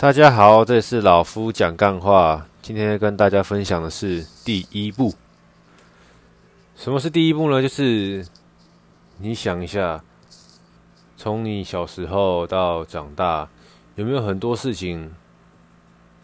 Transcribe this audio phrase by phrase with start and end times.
[0.00, 2.46] 大家好，这里是老夫讲干话。
[2.62, 5.12] 今天跟大家分享的是第一步。
[6.76, 7.60] 什么是第一步呢？
[7.60, 8.24] 就是
[9.16, 10.00] 你想一下，
[11.16, 13.48] 从你小时候到长大，
[13.96, 15.12] 有没有很多事情，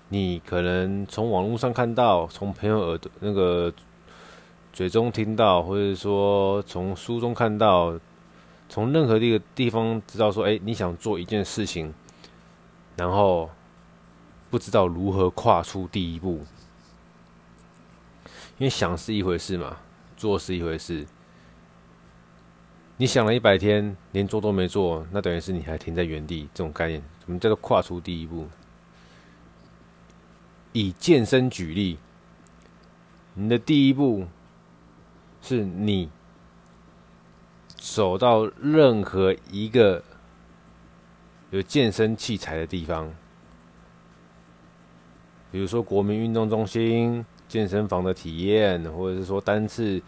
[0.09, 3.75] 你可能从网络上看到，从朋友耳朵那个
[4.73, 7.99] 嘴中听到，或者说从书中看到，
[8.69, 11.93] 从任何一个地方知道说，哎，你想做一件事情，
[12.97, 13.51] 然后。
[14.55, 16.35] 不知道如何跨出第一步，
[18.57, 19.79] 因为想是一回事嘛，
[20.17, 21.05] 做是一回事。
[22.99, 26.49] 你想了一百天，连做都没做，那等于是你还停在原地。
[26.55, 28.47] 这种概念，什么叫做跨出第一步？
[30.73, 31.99] 以健身举例，
[33.35, 34.29] 你的第一步
[35.43, 36.09] 是你
[37.75, 40.05] 走到任何一个
[41.51, 43.13] 有健身器材的地方。
[45.55, 50.03] 比如说国民运动中心、健身房的体验，或者是说单次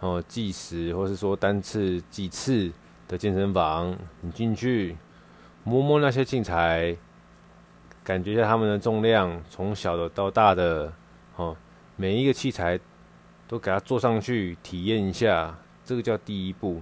[0.00, 2.72] 哦计时，或者是说单次计次
[3.06, 4.96] 的健身房，你进去
[5.64, 6.96] 摸摸那些器材，
[8.02, 10.90] 感觉一下它们的重量，从小的到大的，
[11.36, 11.54] 哦，
[11.96, 12.80] 每一个器材
[13.46, 16.80] 都给它坐上去体验一下，这个叫第一步。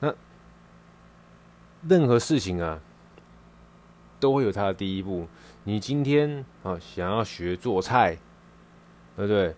[0.00, 0.14] 那
[1.88, 2.78] 任何事情啊，
[4.20, 5.26] 都会有它的第一步。
[5.64, 8.16] 你今天啊想要学做菜，
[9.16, 9.54] 对不对？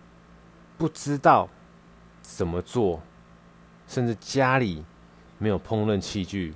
[0.77, 1.49] 不知道
[2.21, 3.01] 怎么做，
[3.87, 4.85] 甚至家里
[5.39, 6.53] 没有烹饪器具，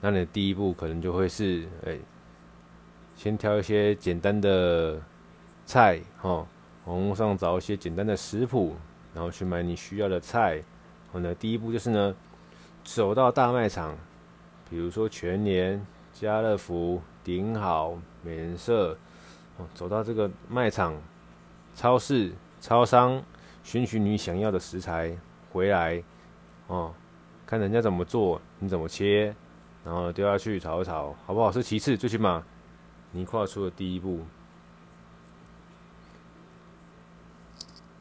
[0.00, 1.98] 那你的第一步可能就会是：哎，
[3.16, 5.00] 先挑一些简单的
[5.66, 6.46] 菜，哈，
[6.84, 8.76] 网络上找一些简单的食谱，
[9.12, 10.54] 然后去买你需要的菜。
[10.54, 10.64] 然
[11.14, 12.14] 后呢，第一步就是呢，
[12.84, 13.96] 走到大卖场，
[14.70, 17.02] 比如说全年、家乐福。
[17.24, 18.96] 顶好美人社，
[19.56, 20.94] 哦，走到这个卖场、
[21.74, 23.22] 超市、超商，
[23.62, 25.16] 寻寻你想要的食材
[25.52, 26.02] 回来，
[26.66, 26.92] 哦，
[27.46, 29.34] 看人家怎么做，你怎么切，
[29.84, 31.62] 然后丢下去炒一炒，好不好吃？
[31.62, 32.44] 其次，最起码
[33.12, 34.24] 你跨出了第一步。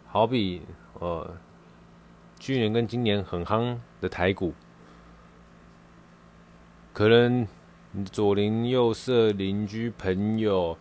[0.08, 0.64] 好比
[0.96, 1.36] 呃，
[2.40, 4.54] 去年跟今年很夯的台股，
[6.92, 7.48] 可能。
[8.12, 10.78] 左邻右舍、邻居朋友，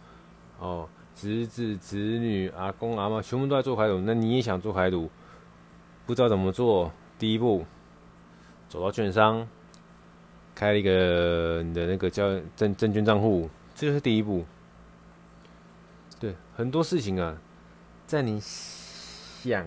[0.59, 4.01] 哦，侄子侄女、阿公阿嬷，全部都在做排毒。
[4.01, 5.11] 那你也想做排毒，
[6.07, 6.93] 不知道怎么做？
[7.19, 7.67] 第一步，
[8.69, 9.47] 走到券商，
[10.55, 14.47] 开一个你的那个叫证证券账户，这就是第一步。
[16.19, 17.37] 对，很多事情啊，
[18.07, 19.67] 在你想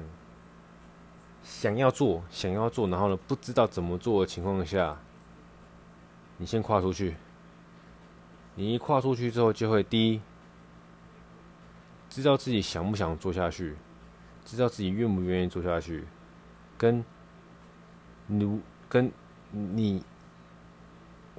[1.43, 4.97] 想要做、想要做，然后呢，不知道怎么做的情况下，
[6.37, 7.15] 你先跨出去。
[8.55, 10.21] 你一跨出去之后，就会第一
[12.09, 13.75] 知道自己想不想做下去，
[14.45, 16.05] 知道自己愿不愿意做下去，
[16.77, 17.03] 跟
[18.27, 19.11] 你跟
[19.49, 20.03] 你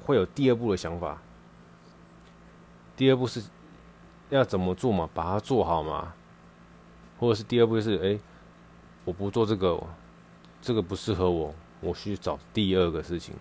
[0.05, 1.23] 会有第二步的想法。
[2.97, 3.43] 第二步是
[4.31, 5.09] 要怎么做嘛？
[5.15, 6.15] 把它做好嘛？
[7.19, 8.19] 或者是第二步是，哎，
[9.05, 9.81] 我不做这个，
[10.61, 13.35] 这个不适合我，我去找第二个事情。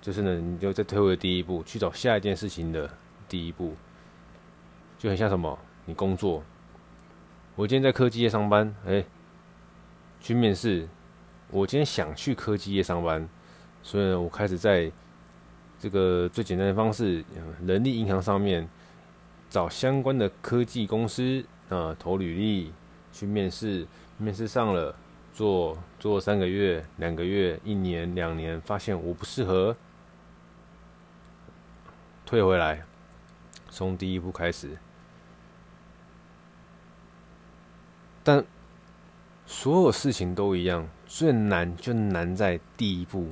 [0.00, 2.90] 就是呢，你就在推回第一步，去找下一件事情的
[3.28, 3.74] 第一步，
[4.98, 5.58] 就很像什么？
[5.84, 6.42] 你工作，
[7.56, 9.04] 我今天在科技业上班，哎、
[10.20, 10.88] 去面试。
[11.50, 13.28] 我今天想去科技业上班，
[13.82, 14.90] 所以呢，我开始在
[15.78, 17.24] 这个最简单的方式，
[17.66, 18.68] 人力银行上面
[19.48, 22.72] 找相关的科技公司啊，投履历
[23.12, 23.86] 去面试。
[24.16, 24.94] 面试上了，
[25.32, 29.76] 做做三个月、两个月、一年、两年，发现我不适合。
[32.30, 32.84] 退回来，
[33.70, 34.78] 从第一步开始。
[38.22, 38.44] 但
[39.44, 43.30] 所有事情都一样，最难就难在第一步。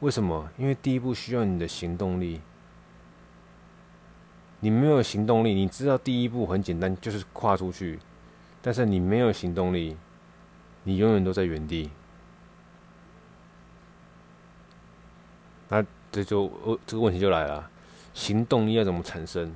[0.00, 0.50] 为什么？
[0.58, 2.40] 因为第一步需要你的行动力。
[4.58, 8.00] 你没有行动力，你知道第一步很简单，就是跨出去。
[8.60, 9.96] 但是你没有行动力，
[10.82, 11.92] 你永远都在原地。
[15.68, 17.70] 那这就呃，这个问题就来了。
[18.16, 19.54] 行动力要怎么产生？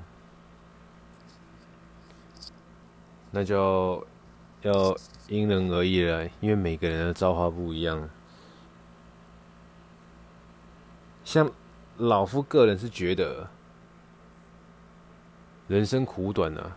[3.30, 4.06] 那就
[4.60, 4.94] 要
[5.28, 8.10] 因人而异了，因为每个人的造化不一样。
[11.24, 11.50] 像
[11.96, 13.48] 老夫个人是觉得，
[15.66, 16.76] 人生苦短啊。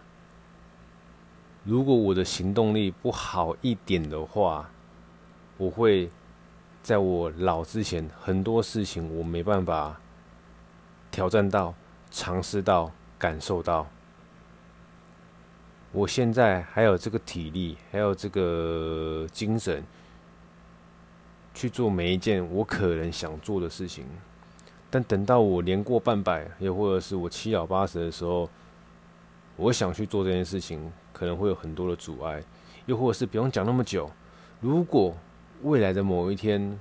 [1.65, 4.69] 如果我的行动力不好一点的话，
[5.57, 6.09] 我会
[6.81, 9.99] 在我老之前，很多事情我没办法。
[11.13, 11.75] 挑战到
[12.09, 13.87] 尝试到、感受到，
[15.91, 19.83] 我现在还有这个体力，还有这个精神，
[21.53, 24.07] 去做每一件我可能想做的事情。
[24.89, 28.49] 但等到我年过半百，又或者是我七老八十的时候，
[29.55, 32.43] 我想去做这件事情，可能会有很多的阻碍。
[32.87, 34.09] 又或者是不用讲那么久，
[34.59, 35.15] 如果
[35.61, 36.79] 未来的某一天，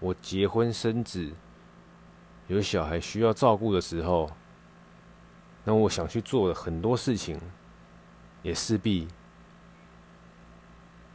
[0.00, 1.30] 我结婚生子，
[2.50, 4.30] 有小孩需要照顾的时候，
[5.64, 7.40] 那我想去做的很多事情，
[8.42, 9.06] 也势必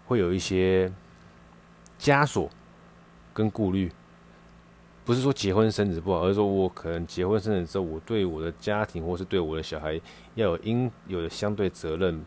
[0.08, 0.92] 会有一些
[2.00, 2.50] 枷锁
[3.34, 3.92] 跟顾虑。
[5.04, 10.02] 不是说结婚生子不好，而是说我可能结婚生子之后，我对我的家庭或是对我的小孩
[10.34, 12.26] 要有应有的相对责任。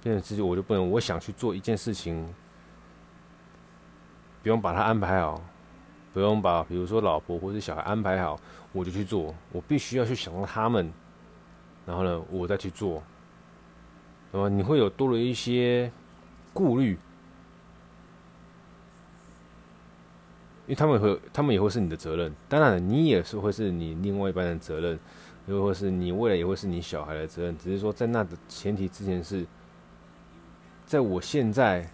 [0.00, 2.32] 变成自己，我就不能，我想去做一件事情，
[4.44, 5.42] 不用把它安排好，
[6.12, 8.38] 不用把比如说老婆或者小孩安排好，
[8.72, 9.34] 我就去做。
[9.52, 10.92] 我必须要去想到他们，
[11.86, 13.02] 然后呢，我再去做。
[14.32, 15.90] 那么你会有多了一些
[16.52, 16.98] 顾虑。
[20.66, 22.30] 因为他们会，他们也会是你的责任。
[22.46, 25.00] 当然，你也是会是你另外一半的责任，
[25.46, 27.56] 又或是你未来也会是你小孩的责任。
[27.56, 29.46] 只是说，在那的前提之前是，
[30.84, 31.88] 在我现在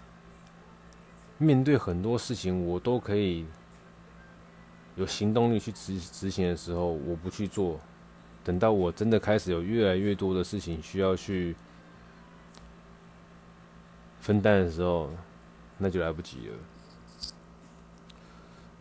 [1.38, 3.46] 面对很多事情，我都可以
[4.96, 7.80] 有行动力去执执行的时候，我不去做。
[8.44, 11.56] 等到我真的开始有越来越多的事情需要去
[14.20, 15.10] 分担的时候，
[15.78, 16.54] 那就来不及了。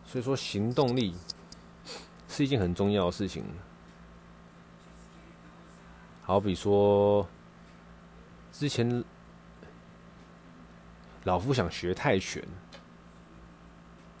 [0.06, 1.14] 所以说，行动力
[2.28, 3.44] 是一件很重要的事情。
[6.22, 7.26] 好比说，
[8.52, 9.02] 之前
[11.24, 12.46] 老夫想学泰拳，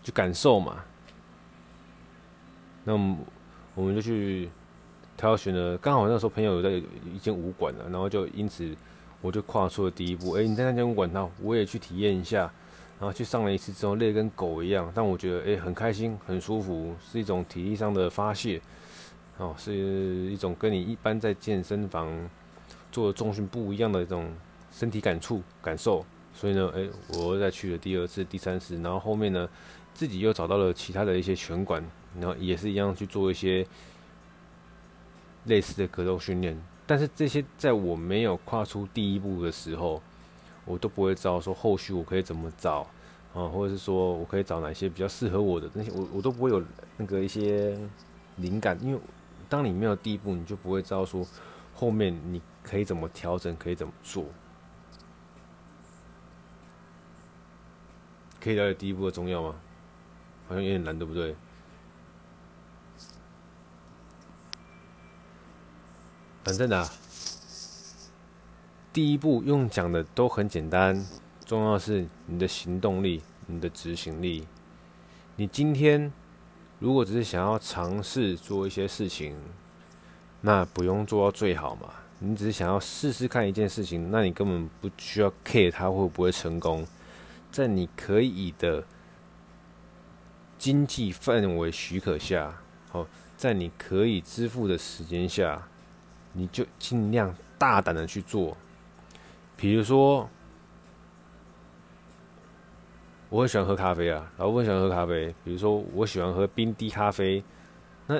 [0.02, 0.84] 就感受嘛。
[2.84, 3.16] 那么
[3.74, 4.48] 我们就去
[5.16, 6.70] 挑选了，刚好那时候朋友有在
[7.12, 8.74] 一间武馆了，然后就因此
[9.20, 10.32] 我就跨出了第一步。
[10.32, 12.50] 哎，你在那间武馆，那我也去体验一下。
[13.00, 18.62] 然后去上了一次之后，累跟狗一样，但我觉得诶、欸、很开心，很舒服，是一种体力上的发泄，
[19.36, 22.08] 哦，是一种跟你一般在健身房
[22.92, 24.32] 做的重训不一样的一种
[24.70, 26.06] 身体感触感受。
[26.32, 29.46] 所以呢，诶、欸，我又再去了第二次、第三次，然后后面呢，
[29.92, 31.84] 自己又找到了其他的一些拳馆，
[32.18, 33.66] 然后也是一样去做一些
[35.44, 36.60] 类似的格斗训练。
[36.86, 40.02] 但是这些在我没有跨出第一步的时候，
[40.64, 42.86] 我都不会知道说后续我可以怎么找
[43.32, 46.62] 啊，或者是说我可以找哪些比较适合我的那些，我我都不会有
[46.96, 47.78] 那个一些
[48.36, 49.00] 灵感，因为
[49.48, 51.26] 当你没有第一步，你就不会知道说
[51.74, 54.26] 后面你可以怎么调整，可以怎么做。
[58.40, 59.54] 可以了解第一步的重要吗？
[60.46, 61.34] 好像有点难，对不对？
[66.44, 66.88] 反正啊。
[68.92, 71.04] 第一步用讲的都很简单，
[71.44, 74.46] 重要是你的行动力、你的执行力。
[75.34, 76.12] 你今天
[76.78, 79.36] 如果只是想要尝试做一些事情，
[80.42, 81.88] 那不用做到最好嘛。
[82.20, 86.86] 你只是想要试试看一件事情，那你根本不需要 care 它会不会成功。
[87.50, 88.84] 在你可以的
[90.56, 93.06] 经济范围许可下，好，
[93.36, 95.66] 在你可以支付的时间下，
[96.34, 98.54] 你就尽量大胆的去做。
[99.56, 100.28] 比如说，
[103.30, 105.34] 我很喜欢喝咖啡啊，然后我很喜欢喝咖啡。
[105.42, 107.42] 比如说，我喜欢喝冰滴咖啡。
[108.06, 108.16] 那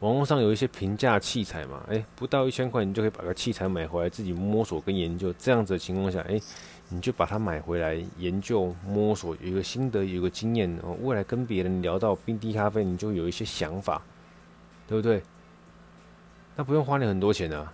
[0.00, 5.32] 网络上有一些平价器材嘛，哎，不到一千块，你就可以把个器材买回来，自己摸索跟研究。
[5.38, 6.40] 这样子的情况下，哎，
[6.88, 10.72] 你就把它买回来研究摸索，有一个心得，有一个经验。
[10.84, 14.00] 哦，未来跟别人聊到冰滴咖啡，你就有一些想法，
[14.86, 15.20] 对不对？
[16.58, 17.72] 那不用花你很多钱啊。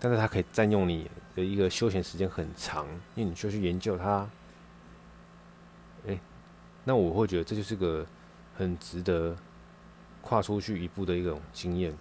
[0.00, 4.26] 但是它可以占用你的一个休闲时间很长，因为你需要去研究它。
[6.08, 6.18] 哎，
[6.82, 8.06] 那我会觉得这就是个
[8.56, 9.36] 很值得
[10.22, 11.94] 跨出去一步的一种经验。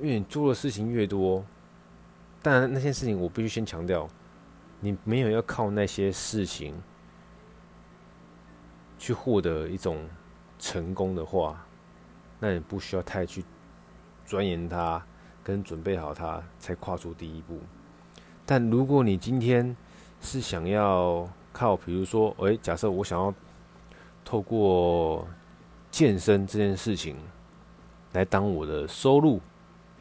[0.00, 1.44] 因为你做的事情越多，
[2.42, 4.08] 当然那些事情我必须先强调，
[4.80, 6.74] 你没有要靠那些事情
[8.98, 10.08] 去获得一种
[10.58, 11.64] 成功的话，
[12.40, 13.44] 那你不需要太去
[14.26, 15.00] 钻研它。
[15.42, 17.58] 跟准备好它，才跨出第一步。
[18.44, 19.74] 但如果你今天
[20.20, 23.34] 是想要靠，比如说，诶，假设我想要
[24.22, 25.26] 透过
[25.90, 27.16] 健身这件事情
[28.12, 29.40] 来当我的收入，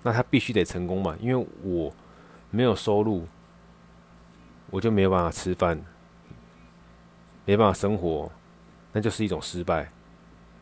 [0.03, 1.91] 那它必须得成功嘛，因为我
[2.51, 3.25] 没有收入，
[4.69, 5.81] 我就没有办法吃饭，
[7.45, 8.29] 没办法生活，
[8.91, 9.89] 那就是一种失败。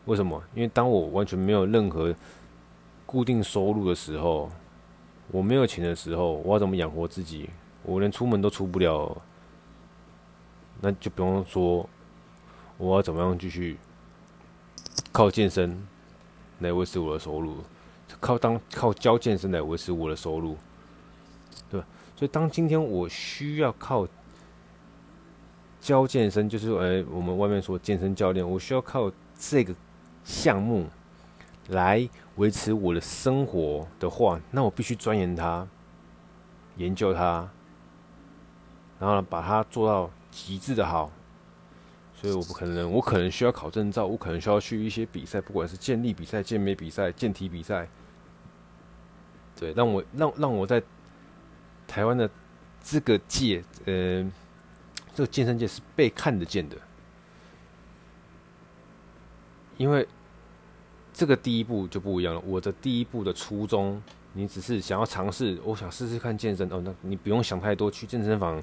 [0.08, 0.42] 为什么？
[0.54, 2.14] 因为当我完全没有任何
[3.04, 4.50] 固定收入的时候，
[5.30, 7.50] 我没有钱的时候，我要怎么养活自己？
[7.82, 9.14] 我连出门都出不了，
[10.80, 11.86] 那就不用说
[12.78, 13.76] 我要怎么样继续
[15.12, 15.86] 靠健身
[16.60, 17.58] 来维持我的收入，
[18.18, 20.56] 靠当靠教健身来维持我的收入，
[21.68, 21.86] 对吧？
[22.16, 24.08] 所以当今天我需要靠
[25.82, 29.74] 教健身，就是说，哎，我们外面说健身教练，我需要靠这个
[30.28, 30.86] 项目
[31.68, 32.06] 来
[32.36, 35.66] 维持我的生活的话，那我必须钻研它，
[36.76, 37.48] 研究它，
[39.00, 41.10] 然后呢，把它做到极致的好。
[42.14, 47.88] 所以我不可能，我可能需要考证照，我可能需要去一些比赛，不管是健力比赛、健美比赛、健体比赛，
[49.56, 50.82] 对，让我让让我在
[51.86, 52.28] 台湾的
[52.82, 54.30] 这个界，呃，
[55.14, 56.76] 这个健身界是被看得见的，
[59.78, 60.06] 因为。
[61.18, 62.40] 这个第一步就不一样了。
[62.46, 64.00] 我的第一步的初衷，
[64.34, 66.80] 你只是想要尝试，我想试试看健身哦。
[66.84, 68.62] 那你不用想太多，去健身房，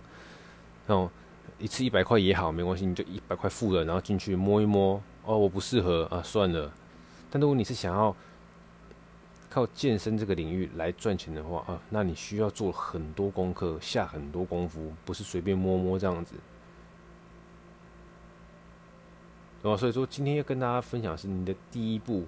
[0.88, 1.12] 哦，
[1.60, 5.04] 一次一百块也好，没关系，你就一百块付了，然后进去摸一摸。
[5.26, 6.72] 哦，我不适合啊，算了。
[7.30, 8.16] 但如果你是想要
[9.50, 16.36] 靠健身这个领域来赚钱的话啊，那你需要做很多功课，下很多功夫，不是随便摸摸这样子。
[19.64, 22.24] 哦，所以说今天要跟大家分享是你的第一步。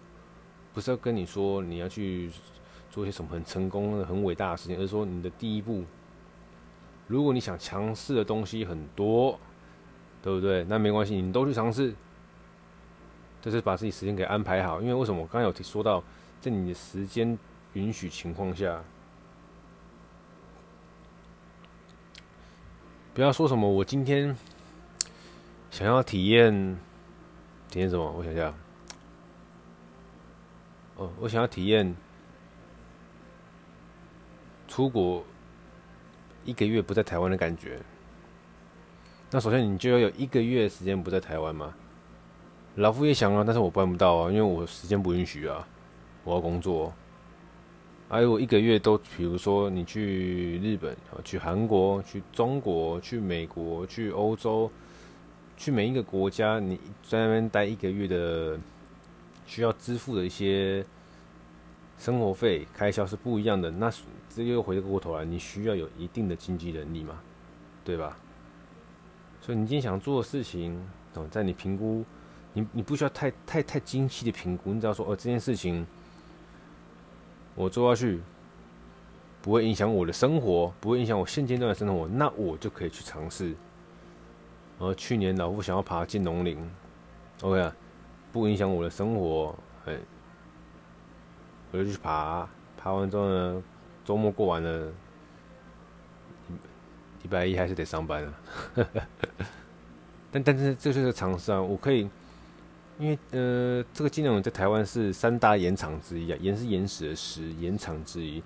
[0.78, 2.30] 不是要跟你说你要去
[2.92, 5.84] 做一些什么很成功的、很伟大的事情，而是说你的第一步，
[7.08, 9.40] 如果你想尝试的东西很多，
[10.22, 10.64] 对不对？
[10.66, 11.96] 那没关系，你都去尝试，
[13.42, 14.80] 就是把自己时间给安排好。
[14.80, 16.04] 因为为什么我刚刚有提说到，
[16.40, 17.36] 在你的时间
[17.74, 18.80] 允许情况下，
[23.16, 24.38] 不要说什么我今天
[25.72, 26.78] 想要体验
[27.72, 28.67] 体验什么，我想想。
[30.98, 31.96] 哦，我想要体验
[34.68, 35.24] 出国
[36.44, 37.80] 一个月不在台湾的感觉。
[39.30, 41.72] 那首先你就要有一个月时间不在台湾嘛。
[42.76, 45.68] 老夫也想啊，但是我办不到啊，因为我时间不允许啊，
[46.24, 46.92] 我要工作。
[48.10, 54.72] 还有我一个月都，比如说你去日本、去韩国、去中国、去美国、去欧洲，
[55.58, 58.60] 去每一个国家，你在那边待一个月的。
[59.48, 60.86] 需要支付的一些
[61.98, 63.92] 生活费开销是不一样的，那
[64.30, 67.20] 这又回过头来，你需要有一定的经济能力嘛，
[67.84, 68.16] 对吧？
[69.42, 70.80] 所以你今天想做的事情，
[71.14, 72.04] 哦，在你评估，
[72.54, 75.88] 你你不需要太太太精细的评估，你只要说，哦，这件事情
[77.56, 78.20] 我做下去
[79.42, 83.56] 不会影响我的生活，不会影响我现阶段的生活，那我就可以去尝试。
[84.78, 86.60] 而去年老夫想要爬进农林
[87.42, 87.76] ，OK 啊。
[88.32, 89.56] 不影响我的生活，
[89.86, 89.98] 哎，
[91.72, 93.64] 我就去爬，爬完之后呢，
[94.06, 94.92] 周末过完了，
[97.24, 98.34] 礼拜一还是得上班啊。
[100.32, 102.10] 但但是这就是尝试啊，我可以，
[103.00, 108.44] 因为呃，这个金龙在台湾是三大岩场之一啊，岩是岩石的石，岩场之一。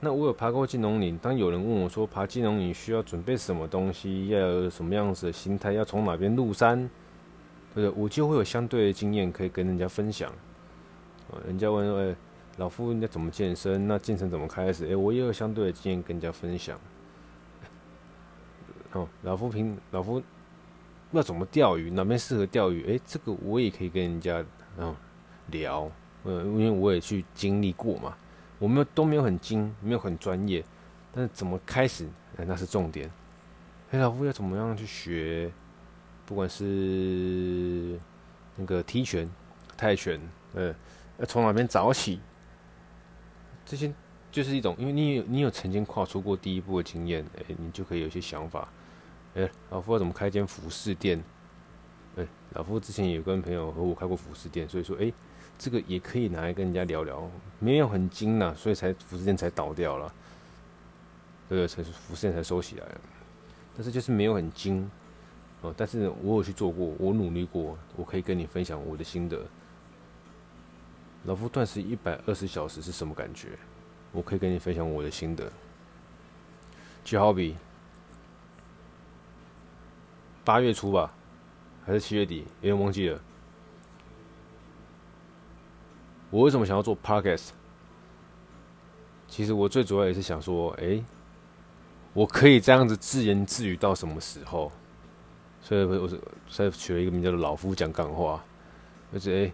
[0.00, 6.88] 那我有爬过金龙岭，当有人问我说爬金龙岭需要准备什么东西，要有什么样子的心态，要从哪边入山？
[7.74, 10.32] 对，我就会有相对的经验可以跟人家分享。
[11.46, 12.14] 人家问：“哎，
[12.58, 13.88] 老夫应该怎么健身？
[13.88, 16.78] 那健身怎么开始？”哎，我也有相对的经验跟人家分享。
[18.92, 20.22] 哦，老夫平，老夫
[21.10, 21.90] 要怎么钓鱼？
[21.90, 22.94] 哪边适合钓鱼？
[22.94, 24.44] 哎，这个我也可以跟人家
[24.78, 24.94] 嗯
[25.48, 25.90] 聊。
[26.22, 28.16] 嗯，因为我也去经历过嘛。
[28.60, 30.64] 我们都没有很精，没有很专业，
[31.10, 32.08] 但是怎么开始？
[32.36, 33.10] 哎，那是重点。
[33.90, 35.50] 哎，老夫要怎么样去学？
[36.26, 37.98] 不管是
[38.56, 39.28] 那个踢拳、
[39.76, 40.20] 泰拳，
[40.54, 40.74] 呃，
[41.18, 42.20] 要从哪边找起？
[43.66, 43.92] 这些
[44.30, 48.68] 就是一种，因为你有你有曾经跨出过第一步的经验，哎，你就可以有些想法。
[49.34, 51.22] 哎，老夫要怎么开间服饰店？
[52.16, 55.12] 哎，老夫之前也有跟朋友和我开过服饰店，所以说，哎，
[55.58, 57.28] 这个也可以拿来跟人家聊聊。
[57.58, 60.14] 没有很精呐，所以才服饰店才倒掉了，
[61.48, 61.66] 对？
[61.66, 62.86] 才服饰店才收起来。
[63.74, 64.88] 但是就是没有很精。
[65.64, 69.40] 哦，但是我有去做过，我努力过，我可以跟你分享我的心得。
[71.24, 73.48] 老夫断食一百二十小时是什么感觉？
[74.12, 75.50] 我可以跟你分享我的心得。
[77.02, 77.56] 就好比
[80.44, 81.14] 八月初吧，
[81.86, 83.18] 还是七月底，有点忘记了。
[86.28, 87.52] 我为什么想要做 Podcast？
[89.28, 91.02] 其实我最主要也是想说，哎、
[92.12, 94.70] 我可以这样子自言自语到什么时候？
[95.64, 98.44] 所以，我是所以取了一个名叫做“老夫讲干话”，
[99.10, 99.52] 就是哎，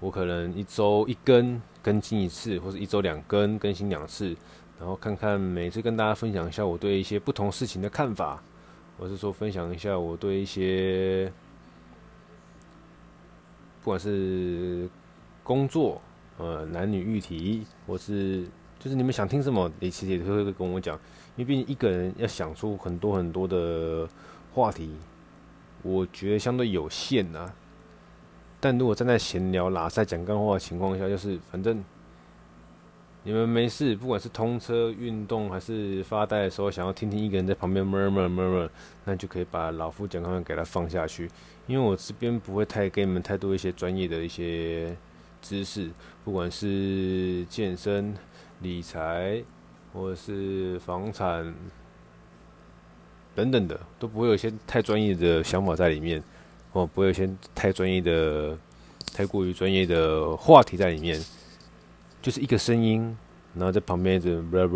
[0.00, 4.36] 我可能一周一更更新一次，或者一周两更更新两次，
[4.78, 8.42] 然后看看每次跟大家分享一下我对一些不同事情的看法，
[8.98, 11.32] 或是说分享一下我对一些
[13.82, 14.86] 不管是
[15.42, 16.02] 工作、
[16.36, 18.46] 呃男女议题，或是
[18.78, 20.94] 就是你们想听什么，你其实也会跟我讲，
[21.34, 24.06] 因为毕竟一个人要想出很多很多的
[24.52, 24.90] 话题，
[25.82, 27.52] 我觉得相对有限、啊。
[28.58, 31.84] 但如果站在闲聊、拉赛、讲干话的情况下，就是反正
[33.22, 38.68] 你们没事，不管是通车、运动还是发呆的时候，想要听听一个人在旁边 murmur murmur，
[39.04, 41.30] 那就可以把老夫讲干话给他放下去。
[41.66, 44.96] 因为我这边不会太给你们太多一些专业的一些
[45.42, 45.90] 知识，
[46.24, 48.14] 不管是健身、
[48.60, 49.42] 理财
[49.92, 51.52] 或者是房产
[53.36, 56.20] 等等的，都不会有一些太专业的想法在里面。
[56.72, 58.56] 哦，不会有一些太专业的、
[59.14, 61.22] 太过于专业的话题在里面，
[62.20, 63.16] 就是一个声音，
[63.54, 64.68] 然后在旁边一直，然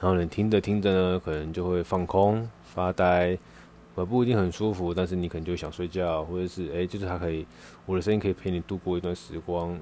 [0.00, 3.38] 后你听着听着呢，可能就会放空、发呆，
[3.94, 7.46] 呃，不一定很舒服，但是你可能就想睡觉，或者是哎，就是它可以，
[7.84, 9.78] 我的声音可以陪你度过一段时光。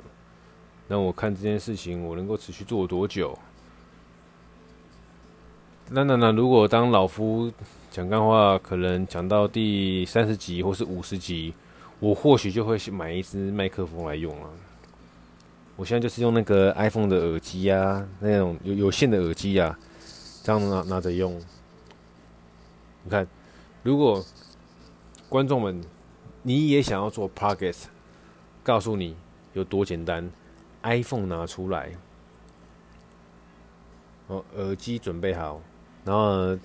[0.86, 3.36] 那我看这件事情，我能够持续做多久？
[5.90, 7.52] 那那那，如果当老夫。
[7.90, 11.54] 讲干话，可能讲到第三十集或是五十集，
[12.00, 14.50] 我或许就会去买一支麦克风来用了。
[15.76, 19.78] 我现在就是用那个 iPhone 的耳机啊，那种有有线的耳机啊，
[20.42, 21.40] 这样拿拿着用。
[23.04, 23.24] 你看，
[23.84, 24.24] 如果
[25.28, 25.80] 观众们
[26.42, 27.84] 你也想要做 Podcast，
[28.64, 29.14] 告诉你
[29.52, 30.28] 有多简单
[30.82, 31.92] ，iPhone 拿出来，
[34.26, 35.62] 哦，耳机准备好，
[36.04, 36.58] 然后。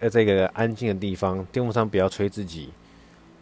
[0.00, 2.70] 在这个安静的地方，电风扇不要吹自己，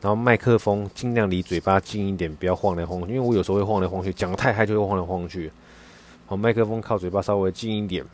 [0.00, 3.14] 然后麦克风尽量离嘴巴近一点，不要晃来晃去。
[3.14, 5.52] 因为我有时候会晃来晃去，讲太嗨就会晃来晃去。
[6.26, 8.04] 好，麦克风靠嘴巴稍微近一点，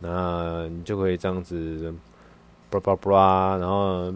[0.00, 1.94] 那你就可以这样子，
[2.68, 4.12] 叭叭叭，然后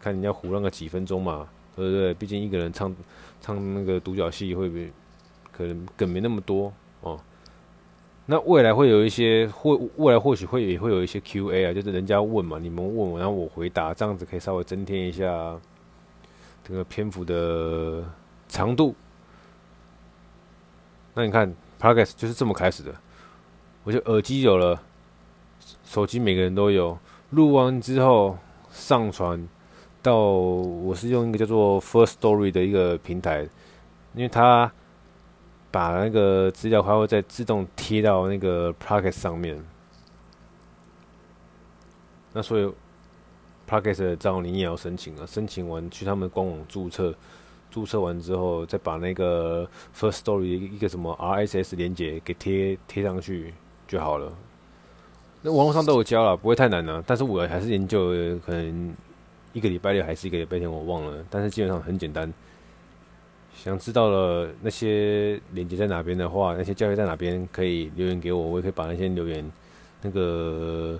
[0.00, 2.14] 看你要胡乱个几分钟嘛，对不对？
[2.14, 2.94] 毕竟一个人唱
[3.40, 4.92] 唱那个独角戏会不会
[5.50, 7.18] 可能梗没那么多哦。
[8.26, 15.58] 那未来会有一些，或未来或许会也会有一些 Q&A 啊，就是人家问嘛，你们问我，然后我回答，这样子可以稍微增添一下
[16.62, 18.04] 这个篇幅的
[18.48, 18.94] 长度。
[21.14, 22.94] 那你看，Podcast 就是这么开始的。
[23.82, 24.80] 我就耳机有了，
[25.84, 26.96] 手机每个人都有，
[27.30, 28.38] 录完之后
[28.70, 29.48] 上传
[30.00, 33.42] 到，我是用一个叫做 First Story 的一个平台，
[34.14, 34.72] 因为它。
[35.72, 39.58] 把那个资料还会再自动贴到那个 Podcast 上面，
[42.34, 42.70] 那所以
[43.66, 47.14] Podcast 的账号你也要申请啊，申请完去他们官网注册，
[47.70, 53.54] 注册完之后再把那个 First Story 一个什么 RSS 连接给贴贴上去
[53.88, 54.30] 就好了。
[55.40, 58.10] 那网络上都有教了，不会太难呢、但是我还是研究，
[58.44, 58.94] 可能
[59.54, 61.24] 一个礼拜六还是一个礼拜天，我忘了。
[61.30, 62.32] 但是基本上很简单。
[63.54, 69.52] 想知道了那些链接在哪边的话，那些教学在哪边可以留言给我，我也可以把那些留言
[70.02, 70.98] 那个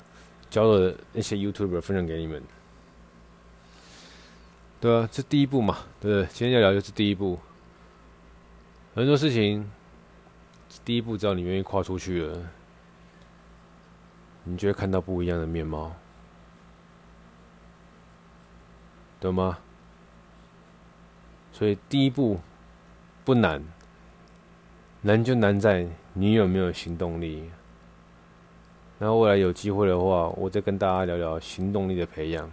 [0.48, 2.42] 教的那些 YouTuber 分享给你们。
[4.80, 6.28] 对啊，这第一步嘛，对不对？
[6.32, 7.38] 今天要聊就是第一步。
[8.94, 9.70] 很多事情，
[10.84, 12.50] 第一步只要你愿意跨出去了，
[14.44, 15.94] 你就会看到不一样的面貌，
[19.20, 19.58] 懂吗？
[21.52, 22.40] 所以第一步
[23.24, 23.62] 不难，
[25.02, 27.44] 难就难在你有没有行动力。
[28.98, 32.50] 然后未来有机会的话，我再跟大家聊聊行动力的培养。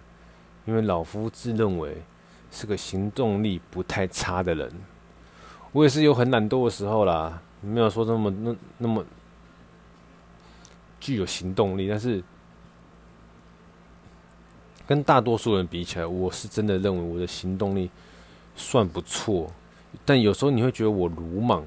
[0.65, 1.97] 因为老夫自认为
[2.51, 4.71] 是个行动力不太差的人，
[5.71, 9.03] 我也是有很懒惰的时候啦，没有说那么那那么
[10.99, 11.87] 具有行动力。
[11.87, 12.23] 但是
[14.85, 17.89] 跟大多数人比起来，我是真的认为我的行动力。
[18.59, 19.49] 算不错，
[20.05, 21.65] 但有时候你会觉得我鲁莽，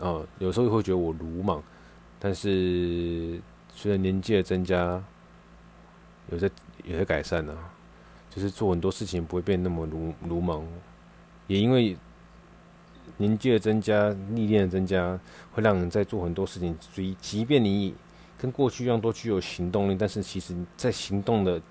[0.00, 1.62] 啊，有时候会觉得我鲁莽，
[2.18, 3.40] 但是
[3.72, 5.00] 随着年纪的增加，
[6.30, 6.50] 有在
[6.82, 7.56] 有在改善呢、
[8.28, 10.66] 就是做很多事情不会变那么鲁鲁莽，
[11.46, 11.96] 也因为
[13.16, 15.18] 年纪的增加、历练的增加，
[15.52, 17.94] 会让人在做很多事情，所以即便你
[18.36, 21.62] 跟过去一样都具有行动力，但是其实在行动的。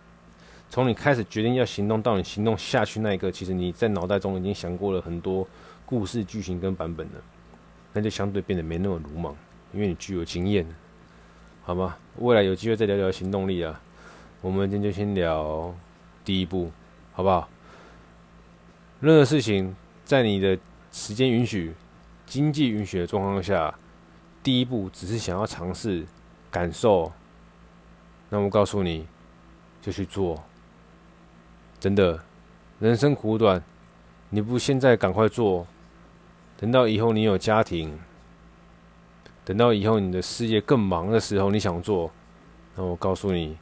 [0.76, 5.48] 从你开始决定要行动到你行动下去那一刻，其实你在脑袋中已经想过了很多
[5.86, 7.22] 故事剧情跟版本了，
[7.94, 9.34] 那就相对变得没那么鲁莽，
[9.72, 10.68] 因为你具有经验，
[11.64, 11.96] 好吗？
[12.18, 13.82] 未来有机会再聊聊行动力啊。
[14.42, 15.74] 我们今天就先聊
[16.26, 16.70] 第一步，
[17.14, 17.48] 好不好？
[19.00, 20.60] 任何事情在你的
[20.92, 21.74] 时间允许、
[22.26, 23.74] 经济允许的状况下，
[24.44, 26.06] 第一步只是想要尝试、
[26.52, 27.14] 感受，
[28.28, 29.08] 那我告诉你，
[29.82, 30.44] 就去做。
[31.86, 32.20] 真的，
[32.80, 33.62] 人生苦短，
[34.32, 35.68] 你不现在赶快做，
[36.58, 38.00] 等到以后你有家庭，
[39.44, 42.10] 等到以后你的事业更忙的时候，你想做，
[42.76, 43.56] 那我告诉你，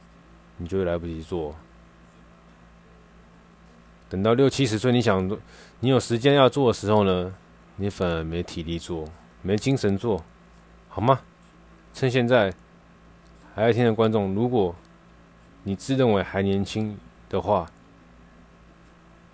[0.56, 1.54] 你就会来不及做。
[4.08, 5.38] 等到六七十岁，你想，
[5.80, 7.34] 你有时间要做的时候呢，
[7.76, 9.04] 你反而没体力做，
[9.42, 10.24] 没精神做，
[10.88, 11.20] 好吗？
[11.92, 12.50] 趁现在
[13.54, 14.74] 还在听的观众，如果
[15.64, 17.70] 你自认为还年轻的话，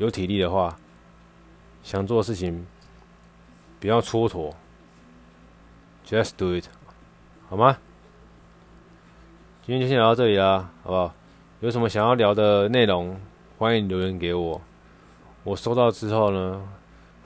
[0.00, 0.74] 有体力的话，
[1.82, 2.66] 想做的事情
[3.78, 4.50] 不要蹉跎
[6.06, 6.64] ，just do it，
[7.50, 7.76] 好吗？
[9.62, 11.14] 今天就先聊到这里啦，好不好？
[11.60, 13.20] 有什么想要聊的内容，
[13.58, 14.58] 欢迎留言给我。
[15.44, 16.66] 我收到之后呢，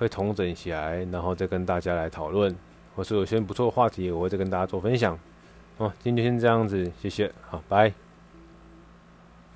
[0.00, 2.52] 会统整起来，然后再跟大家来讨论，
[2.96, 5.16] 或是有些不错的话题，我会再跟大家做分享。
[5.76, 8.03] 哦，今天就先这样子，谢谢，好，拜。